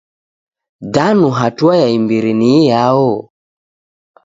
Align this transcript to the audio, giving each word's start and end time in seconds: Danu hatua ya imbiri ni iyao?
Danu 0.81 1.29
hatua 1.29 1.77
ya 1.77 1.87
imbiri 1.89 2.33
ni 2.33 2.63
iyao? 2.63 3.31